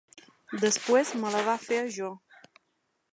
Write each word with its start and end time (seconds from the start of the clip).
Després 0.63 1.11
me 1.23 1.33
la 1.35 1.43
va 1.49 1.55
fer 1.67 1.79
a 1.85 1.85
mi. 1.91 2.11